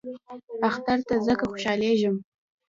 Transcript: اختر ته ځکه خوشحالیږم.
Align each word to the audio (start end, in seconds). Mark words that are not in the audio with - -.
اختر 0.69 0.99
ته 1.07 1.13
ځکه 1.27 1.43
خوشحالیږم. 1.51 2.15